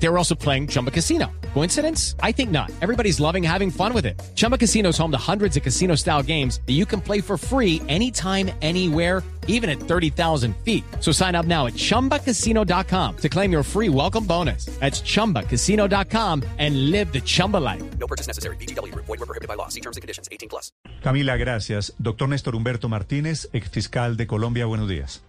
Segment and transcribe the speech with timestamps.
[0.00, 1.26] They were also playing Chumba Casino.
[1.54, 2.14] Coincidence?
[2.22, 2.70] I think not.
[2.80, 4.20] Everybody's loving having fun with it.
[4.34, 7.36] Chumba Casino is home to hundreds of casino style games that you can play for
[7.36, 10.84] free anytime, anywhere, even at 30,000 feet.
[11.00, 14.66] So sign up now at chumbacasino.com to claim your free welcome bonus.
[14.78, 17.82] That's chumbacasino.com and live the Chumba life.
[17.98, 18.56] No purchase necessary.
[18.56, 18.94] BGW.
[18.94, 19.68] Void were prohibited by law.
[19.68, 20.28] See terms and conditions.
[20.30, 20.70] 18 plus.
[21.02, 21.92] Camila, gracias.
[21.98, 25.22] Doctor Néstor Humberto Martínez, ex fiscal de Colombia, buenos días.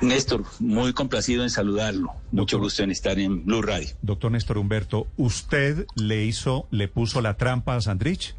[0.00, 2.12] Néstor, muy complacido en saludarlo.
[2.30, 2.60] Mucho Doctor.
[2.60, 3.88] gusto en estar en Blue Radio.
[4.02, 8.34] Doctor Néstor Humberto, ¿usted le hizo, le puso la trampa a Sandrich?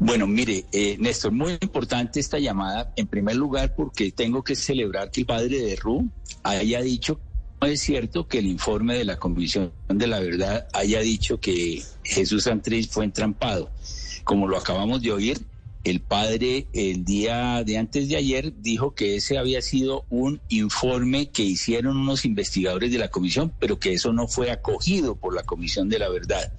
[0.00, 5.10] Bueno, mire, eh, Néstor, muy importante esta llamada, en primer lugar porque tengo que celebrar
[5.10, 6.08] que el padre de Ru
[6.42, 7.18] haya dicho,
[7.60, 11.82] no es cierto que el informe de la Comisión de la Verdad haya dicho que
[12.02, 13.70] Jesús Santrich fue entrampado.
[14.24, 15.38] Como lo acabamos de oír,
[15.84, 21.30] el padre el día de antes de ayer dijo que ese había sido un informe
[21.30, 25.42] que hicieron unos investigadores de la comisión, pero que eso no fue acogido por la
[25.42, 26.52] Comisión de la Verdad.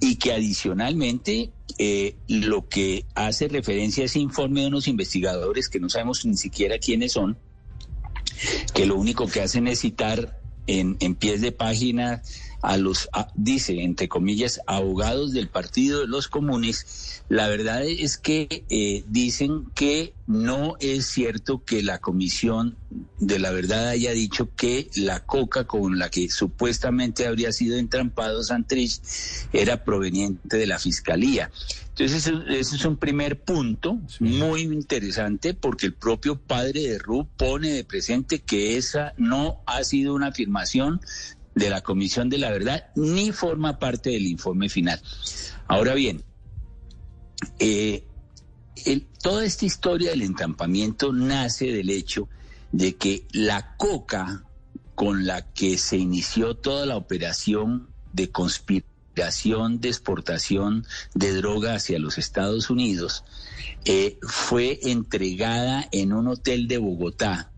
[0.00, 5.80] Y que adicionalmente eh, lo que hace referencia a ese informe de unos investigadores que
[5.80, 7.38] no sabemos ni siquiera quiénes son,
[8.74, 10.37] que lo único que hacen es citar
[10.68, 12.22] en, en pies de página
[12.62, 18.64] a los, dice, entre comillas, abogados del Partido de los Comunes, la verdad es que
[18.68, 22.76] eh, dicen que no es cierto que la Comisión
[23.18, 28.42] de la Verdad haya dicho que la coca con la que supuestamente habría sido entrampado
[28.42, 29.00] Santrich
[29.54, 31.50] era proveniente de la Fiscalía.
[31.88, 37.70] Entonces, ese, es un primer punto muy interesante porque el propio padre de Ru pone
[37.70, 41.00] de presente que esa no ha sido una afirmación
[41.54, 45.00] de la Comisión de la Verdad ni forma parte del informe final.
[45.68, 46.22] Ahora bien,
[47.58, 48.04] eh,
[49.22, 52.28] toda esta historia del entrampamiento nace del hecho
[52.72, 54.44] de que la coca
[54.94, 58.88] con la que se inició toda la operación de conspiración
[59.80, 63.24] de exportación de droga hacia los Estados Unidos
[63.84, 67.50] eh, fue entregada en un hotel de Bogotá.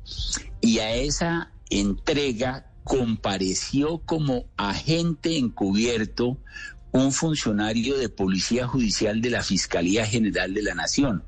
[0.61, 6.39] Y a esa entrega compareció como agente encubierto
[6.93, 11.23] un funcionario de policía judicial de la Fiscalía General de la Nación.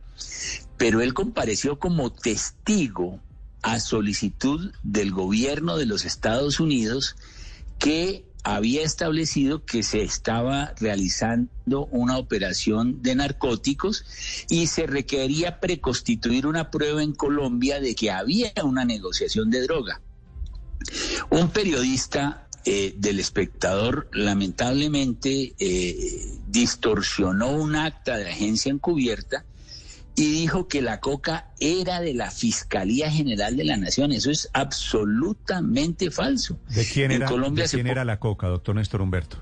[0.77, 3.21] Pero él compareció como testigo
[3.63, 7.17] a solicitud del gobierno de los Estados Unidos
[7.79, 14.05] que había establecido que se estaba realizando una operación de narcóticos
[14.49, 20.01] y se requería preconstituir una prueba en Colombia de que había una negociación de droga.
[21.31, 29.45] Un periodista eh, del espectador lamentablemente eh, distorsionó un acta de agencia encubierta
[30.15, 34.13] y dijo que la coca era de la Fiscalía General de la Nación.
[34.13, 36.59] Eso es absolutamente falso.
[36.69, 39.39] ¿De quién En era, Colombia de quién era la coca, doctor Néstor Humberto?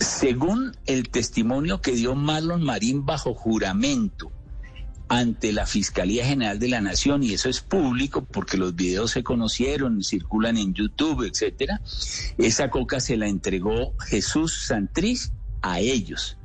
[0.00, 4.30] Según el testimonio que dio Marlon Marín bajo juramento
[5.08, 9.22] ante la Fiscalía General de la Nación, y eso es público porque los videos se
[9.22, 11.80] conocieron, circulan en YouTube, etcétera,
[12.38, 16.38] esa coca se la entregó Jesús Santriz a ellos.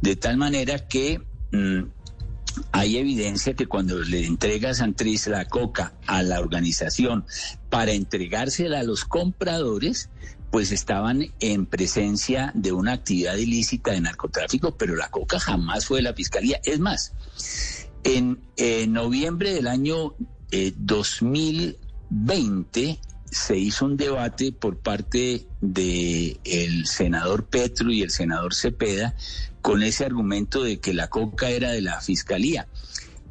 [0.00, 1.84] De tal manera que mm,
[2.72, 7.24] hay evidencia que cuando le entrega Santriz la coca a la organización
[7.70, 10.10] para entregársela a los compradores,
[10.50, 15.98] pues estaban en presencia de una actividad ilícita de narcotráfico, pero la coca jamás fue
[15.98, 16.60] de la fiscalía.
[16.64, 17.14] Es más,
[18.04, 20.14] en eh, noviembre del año
[20.50, 28.54] eh, 2020 se hizo un debate por parte de el senador Petro y el senador
[28.54, 29.16] Cepeda
[29.62, 32.68] con ese argumento de que la coca era de la fiscalía.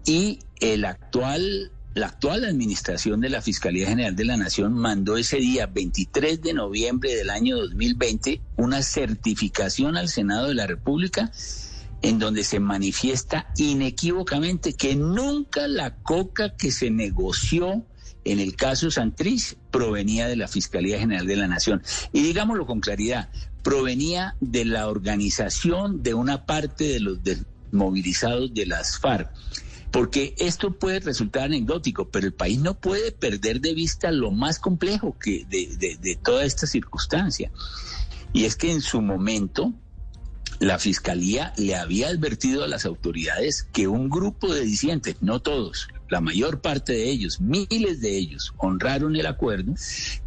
[0.06, 5.38] Y el actual la actual administración de la Fiscalía General de la Nación mandó ese
[5.38, 11.32] día 23 de noviembre del año 2020 una certificación al Senado de la República
[12.02, 17.86] en donde se manifiesta inequívocamente que nunca la coca que se negoció
[18.24, 21.82] en el caso Santriz provenía de la Fiscalía General de la Nación.
[22.14, 23.30] Y digámoslo con claridad,
[23.64, 29.32] provenía de la organización de una parte de los desmovilizados de las FARC.
[29.92, 34.58] Porque esto puede resultar anecdótico, pero el país no puede perder de vista lo más
[34.58, 37.52] complejo que de toda esta circunstancia.
[38.32, 39.74] Y es que en su momento
[40.62, 45.88] la fiscalía le había advertido a las autoridades que un grupo de disidentes, no todos,
[46.08, 49.74] la mayor parte de ellos, miles de ellos, honraron el acuerdo,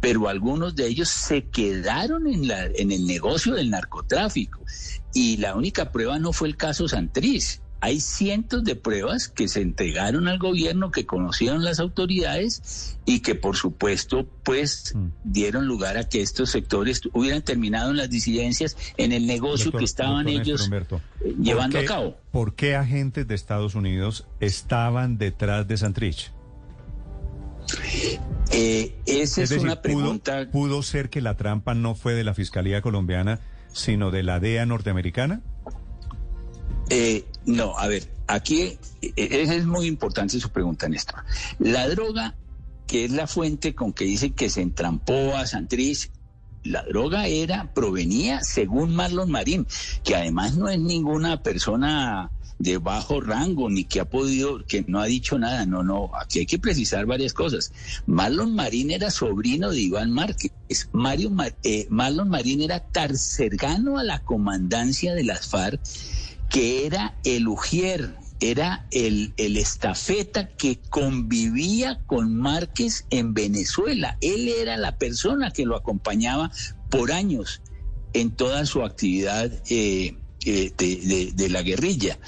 [0.01, 4.59] pero algunos de ellos se quedaron en, la, en el negocio del narcotráfico.
[5.13, 7.61] Y la única prueba no fue el caso Santriz.
[7.81, 13.35] Hay cientos de pruebas que se entregaron al gobierno, que conocieron las autoridades y que
[13.35, 19.11] por supuesto pues dieron lugar a que estos sectores hubieran terminado en las disidencias en
[19.11, 22.17] el negocio Doctor- que estaban doctor ellos Humberto, eh, ¿por llevando qué- a cabo.
[22.31, 26.31] ¿Por qué agentes de Estados Unidos estaban detrás de Santrich?
[28.51, 30.49] Eh, esa es, decir, una pudo- pregunta.
[30.51, 33.39] ¿pudo, ser que la trampa no fue de la Fiscalía colombiana,
[33.73, 35.41] sino de la DEA norteamericana?
[36.89, 41.23] Eh, no, a ver, aquí eh, es muy importante su pregunta, Néstor.
[41.59, 42.35] La droga,
[42.87, 46.11] que es la fuente con que dicen que se entrampó a Santriz,
[46.63, 49.67] la droga era, provenía según Marlon Marín,
[50.03, 54.99] que además no es ninguna persona de bajo rango ni que ha podido, que no
[55.01, 55.65] ha dicho nada.
[55.65, 57.71] No, no, aquí hay que precisar varias cosas.
[58.07, 60.53] Marlon Marín era sobrino de Iván Márquez.
[60.91, 65.79] Mario, Ma- eh, Marlon Marín era tercergano a la comandancia de las FARC
[66.49, 74.17] que era el ujier, era el, el estafeta que convivía con Márquez en Venezuela.
[74.21, 76.51] Él era la persona que lo acompañaba
[76.89, 77.61] por años
[78.13, 82.19] en toda su actividad eh, eh, de, de- de la guerrilla.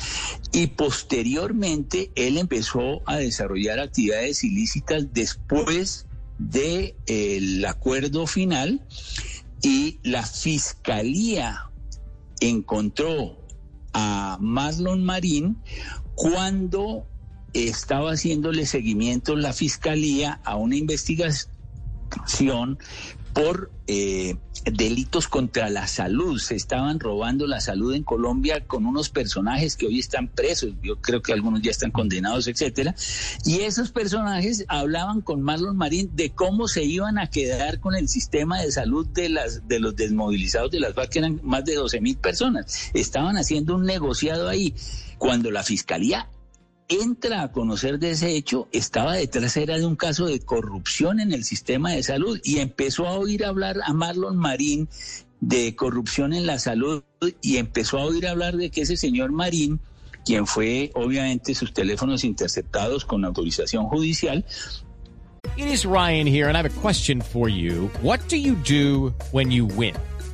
[0.51, 6.05] Y posteriormente él empezó a desarrollar actividades ilícitas después
[6.39, 8.85] del acuerdo final
[9.61, 11.69] y la fiscalía
[12.39, 13.36] encontró
[13.99, 15.57] a Marlon Marín
[16.13, 17.07] cuando
[17.53, 22.77] estaba haciéndole seguimiento la fiscalía a una investigación
[23.33, 24.35] por eh,
[24.65, 26.39] delitos contra la salud.
[26.39, 30.73] Se estaban robando la salud en Colombia con unos personajes que hoy están presos.
[30.81, 32.95] Yo creo que algunos ya están condenados, etcétera.
[33.45, 38.07] Y esos personajes hablaban con Marlon Marín de cómo se iban a quedar con el
[38.07, 41.75] sistema de salud de las de los desmovilizados de las FARC, que eran más de
[41.75, 42.91] 12 mil personas.
[42.93, 44.73] Estaban haciendo un negociado ahí.
[45.17, 46.29] Cuando la fiscalía
[46.89, 51.33] entra a conocer de ese hecho, estaba detrás era de un caso de corrupción en
[51.33, 54.87] el sistema de salud y empezó a oír hablar a Marlon Marín
[55.39, 57.03] de corrupción en la salud
[57.41, 59.79] y empezó a oír hablar de que ese señor Marín,
[60.25, 64.45] quien fue obviamente sus teléfonos interceptados con autorización judicial,
[65.55, 67.89] It is Ryan here, and I have a question for you.
[68.01, 69.95] What do you do when you win?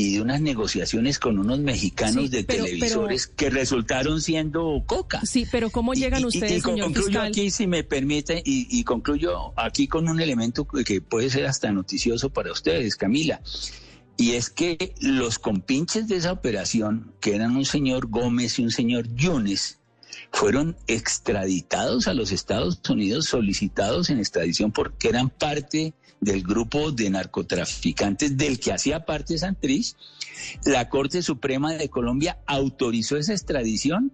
[0.00, 5.20] y de unas negociaciones con unos mexicanos Sí, de pero- televisores que resultaron siendo coca.
[5.26, 7.28] Sí, pero ¿cómo llegan Y- y- ustedes, y, señor concluyo fiscal?
[7.28, 11.46] aquí, si me permite, y, y concluyo aquí con un elemento que- que puede ser
[11.46, 13.42] hasta noticioso para ustedes, Camila.
[14.16, 18.70] Y es que los compinches de esa operación, que eran un señor Gómez y un
[18.70, 19.79] señor Yunes,
[20.32, 27.10] fueron extraditados a los Estados Unidos, solicitados en extradición porque eran parte del grupo de
[27.10, 29.96] narcotraficantes del que hacía parte Santriz.
[30.64, 34.12] La Corte Suprema de Colombia autorizó esa extradición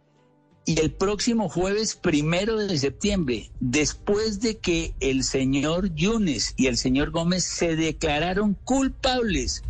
[0.64, 6.76] y el próximo jueves primero de septiembre, después de que el señor Yunes y el
[6.76, 9.62] señor Gómez se declararon culpables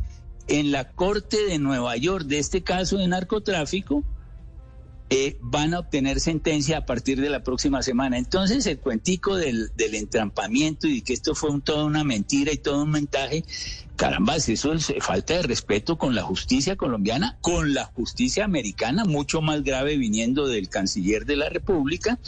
[0.49, 4.05] en la Corte de Nueva York de este caso de narcotráfico,
[5.09, 8.19] eh, van a obtener sentencia a partir de la próxima semana.
[8.19, 12.57] Entonces, el cuentico del, del entrampamiento y que esto fue un, toda una mentira y
[12.57, 13.45] todo un montaje,
[13.97, 19.05] caramba, eso es eh, falta de respeto con la justicia colombiana, con la justicia americana,
[19.05, 22.19] mucho más grave viniendo del canciller de la República,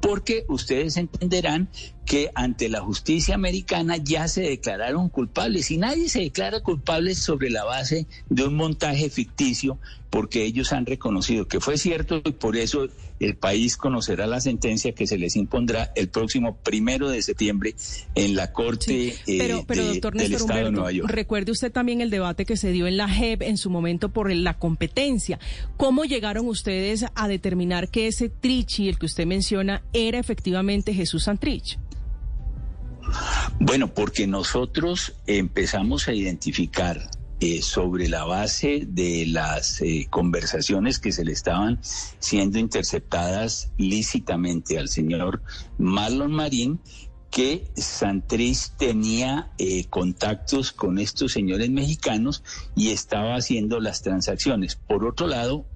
[0.00, 1.70] porque ustedes entenderán
[2.04, 7.48] que ante la justicia americana ya se declararon culpables y nadie se declara culpable sobre
[7.48, 9.78] la base de un montaje ficticio
[10.10, 12.88] porque ellos han reconocido que fue cierto y por eso
[13.24, 17.74] el país conocerá la sentencia que se les impondrá el próximo primero de septiembre
[18.14, 21.10] en la Corte Sí, pero, eh, pero de- doctor del Néstor Estado de Nueva York.
[21.10, 24.32] recuerde usted también el debate que se dio en la JEP en su momento por
[24.32, 25.38] la competencia.
[25.76, 31.24] ¿Cómo llegaron ustedes a determinar que ese Trichi, el que usted menciona, era efectivamente Jesús
[31.24, 31.78] Santrich?
[33.60, 37.10] Bueno, porque nosotros empezamos a identificar
[37.44, 44.78] eh, sobre la base de las eh, conversaciones que se le estaban siendo interceptadas lícitamente
[44.78, 45.42] al señor
[45.76, 46.78] Marlon Marín,
[47.32, 52.44] que Santrich tenía eh, contactos con estos señores mexicanos
[52.76, 54.76] y estaba haciendo las transacciones.
[54.76, 55.66] Por otro lado,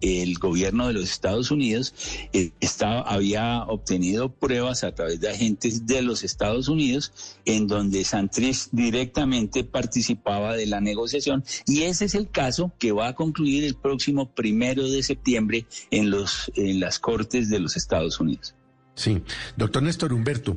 [0.00, 1.94] el gobierno de los Estados Unidos
[2.32, 8.04] eh, estaba, había obtenido pruebas a través de agentes de los Estados Unidos en donde
[8.04, 13.64] Santrich directamente participaba de la negociación y ese es el caso que va a concluir
[13.64, 18.54] el próximo primero de septiembre en, los, en las Cortes de los Estados Unidos.
[18.94, 19.22] Sí,
[19.56, 20.56] doctor Néstor Humberto,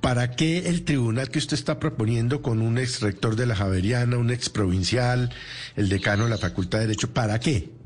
[0.00, 4.16] ¿para qué el tribunal que usted está proponiendo con un ex rector de la Javeriana,
[4.16, 5.30] un ex provincial,
[5.74, 7.77] el decano de la Facultad de Derecho, ¿para qué?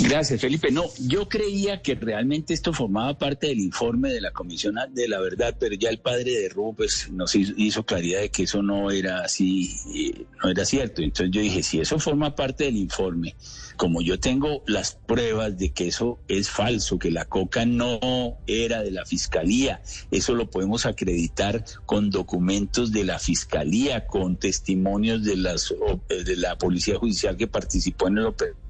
[0.00, 0.70] Gracias, Felipe.
[0.70, 5.18] No, yo creía que realmente esto formaba parte del informe de la Comisión de la
[5.18, 8.92] Verdad, pero ya el padre de Ru pues, nos hizo, claridad de que eso no
[8.92, 11.02] era así, eh, no era cierto.
[11.02, 13.34] Entonces yo dije, si eso forma parte del informe,
[13.76, 18.82] como yo tengo las pruebas de que eso es falso, que la coca no era
[18.82, 25.36] de la fiscalía, eso lo podemos acreditar con documentos de la fiscalía, con testimonios de,
[25.36, 25.74] las,
[26.08, 28.67] de la policía judicial que participó en el operativo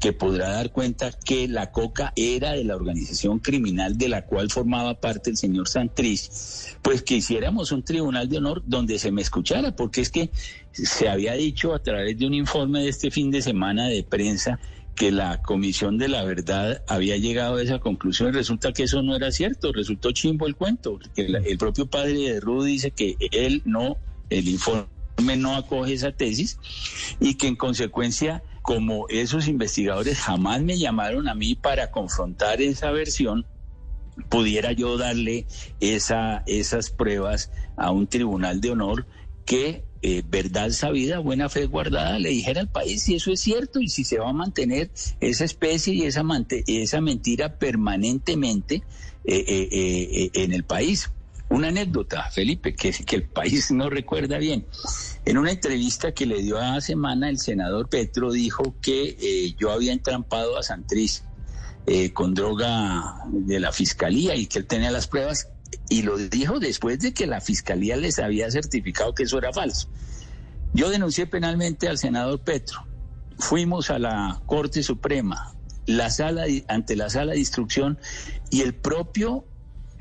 [0.00, 4.50] que podrá dar cuenta que la coca era de la organización criminal de la cual
[4.50, 6.30] formaba parte el señor Santrich,
[6.82, 10.30] pues que hiciéramos un tribunal de honor donde se me escuchara, porque es que
[10.72, 14.58] se había dicho a través de un informe de este fin de semana de prensa
[14.94, 19.16] que la Comisión de la Verdad había llegado a esa conclusión resulta que eso no
[19.16, 23.62] era cierto, resultó chimbo el cuento, que el propio padre de Rudy dice que él
[23.64, 23.96] no,
[24.28, 24.86] el informe
[25.36, 26.58] no acoge esa tesis
[27.20, 32.92] y que en consecuencia como esos investigadores jamás me llamaron a mí para confrontar esa
[32.92, 33.44] versión,
[34.28, 35.46] pudiera yo darle
[35.80, 39.06] esa, esas pruebas a un tribunal de honor
[39.44, 43.80] que eh, verdad sabida, buena fe guardada, le dijera al país si eso es cierto
[43.80, 44.90] y si se va a mantener
[45.20, 46.22] esa especie y esa,
[47.00, 48.82] mentira permanentemente
[49.24, 51.10] eh, eh, en el país.
[51.48, 54.66] Una anécdota, Felipe, que el país no recuerda bien.
[55.24, 59.70] En una entrevista que le dio a semana, el senador Petro dijo que eh, yo
[59.70, 61.22] había entrampado a Santriz
[61.86, 65.48] eh, con droga de la fiscalía y que él tenía las pruebas
[65.88, 69.88] y lo dijo después de que la fiscalía les había certificado que eso era falso.
[70.74, 72.84] Yo denuncié penalmente al senador Petro.
[73.38, 75.54] Fuimos a la Corte Suprema,
[75.86, 77.98] la sala ante la sala de instrucción
[78.50, 79.44] y el propio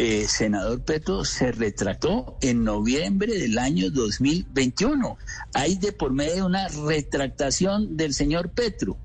[0.04, 5.16] eh, senador Petro se retractó en noviembre del año 2021.
[5.54, 8.98] Hay de por medio una retractación del señor Petro.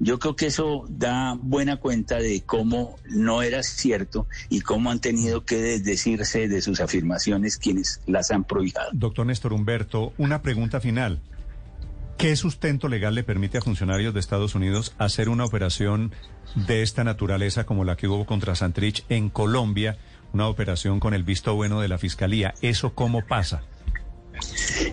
[0.00, 5.00] Yo creo que eso da buena cuenta de cómo no era cierto y cómo han
[5.00, 8.80] tenido que desdecirse de sus afirmaciones quienes las han prohibido.
[8.92, 11.20] Doctor Néstor Humberto, una pregunta final.
[12.16, 16.14] ¿Qué sustento legal le permite a funcionarios de Estados Unidos hacer una operación
[16.54, 19.98] de esta naturaleza como la que hubo contra Santrich en Colombia?
[20.32, 22.54] Una operación con el visto bueno de la Fiscalía.
[22.60, 23.62] ¿Eso cómo pasa?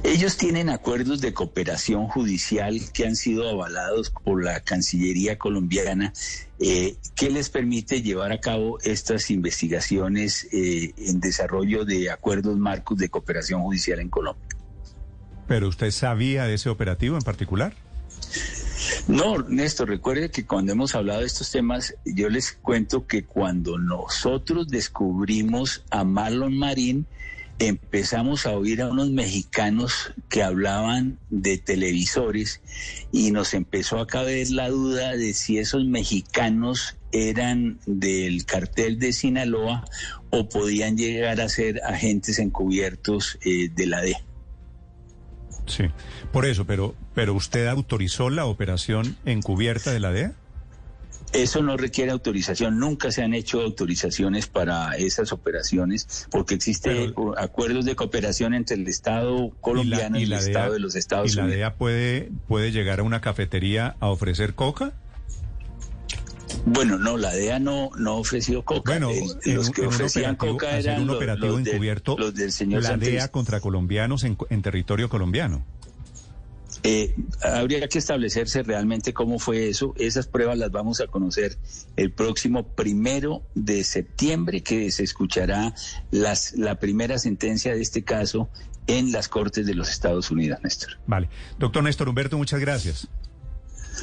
[0.04, 6.13] Ellos tienen acuerdos de cooperación judicial que han sido avalados por la Cancillería colombiana
[6.60, 12.98] eh, que les permite llevar a cabo estas investigaciones eh, en desarrollo de acuerdos marcos
[12.98, 14.48] de cooperación judicial en Colombia.
[15.48, 17.74] ¿Pero usted sabía de ese operativo en particular?
[19.08, 23.77] No, Néstor, recuerde que cuando hemos hablado de estos temas, yo les cuento que cuando
[23.77, 27.05] nosotros descubrimos a Marlon Marín,
[27.60, 32.62] empezamos a oír a unos mexicanos que hablaban de televisores
[33.12, 39.13] y nos empezó a caber la duda de si esos mexicanos eran del cartel de
[39.13, 39.86] Sinaloa
[40.32, 44.22] o podían llegar a ser agentes encubiertos eh, de la DEA.
[45.67, 45.86] Sí,
[46.31, 50.34] por eso, pero, pero ¿usted autorizó la operación encubierta de la DEA?
[51.34, 57.84] Eso no requiere autorización, nunca se han hecho autorizaciones para esas operaciones porque existen acuerdos
[57.84, 61.48] de cooperación entre el Estado colombiano y, el Estado de los Estados Unidos.
[61.48, 64.93] ¿Y la DEA puede, puede llegar a una cafetería a ofrecer coca?
[66.65, 68.91] Bueno, no, la DEA no, no ofreció coca.
[68.91, 69.10] Bueno,
[69.45, 74.24] los que ofrecían coca eran un operativo encubierto, los del señor la DEA contra colombianos
[74.24, 75.63] en, territorio colombiano.
[76.84, 79.93] Eh, habría que establecerse realmente cómo fue eso.
[79.98, 81.57] Esas pruebas las vamos a conocer
[81.95, 85.74] el próximo primero de septiembre, que se escuchará
[86.12, 88.50] las, la primera sentencia de este caso
[88.88, 90.98] en las Cortes de los Estados Unidos, Néstor.
[91.07, 91.29] Vale.
[91.57, 93.07] Doctor Néstor Humberto, muchas gracias.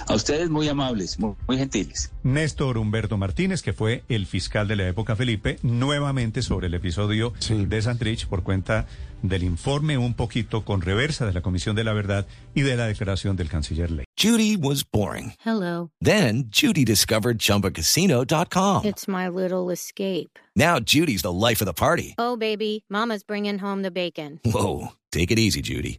[0.09, 2.13] A ustedes muy amables, muy, muy gentiles.
[2.23, 7.33] Néstor Humberto Martínez, que fue el fiscal de la época Felipe, nuevamente sobre el episodio
[7.39, 7.67] Sí.
[7.67, 8.87] de Santrich por cuenta
[9.23, 12.87] del informe un poquito con reversa de la Comisión de la Verdad y de la
[12.87, 14.05] declaración del canciller Ley.
[14.21, 15.35] Judy was boring.
[15.45, 15.91] Hello.
[16.01, 18.85] Then Judy discovered ChumbaCasino.com.
[18.85, 20.39] It's my little escape.
[20.57, 22.15] Now Judy's the life of the party.
[22.19, 24.41] Oh, baby, Mama's bringing home the bacon.
[24.45, 25.99] Whoa, take it easy, Judy.